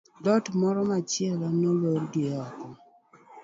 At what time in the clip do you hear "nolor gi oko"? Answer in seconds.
1.61-2.67